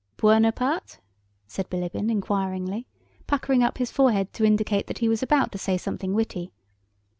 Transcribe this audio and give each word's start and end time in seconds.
"Buonaparte?" 0.17 0.97
said 1.45 1.69
Bilíbin 1.69 2.09
inquiringly, 2.09 2.87
puckering 3.27 3.61
up 3.61 3.77
his 3.77 3.91
forehead 3.91 4.33
to 4.33 4.43
indicate 4.43 4.87
that 4.87 4.97
he 4.97 5.07
was 5.07 5.21
about 5.21 5.51
to 5.51 5.59
say 5.59 5.77
something 5.77 6.15
witty. 6.15 6.51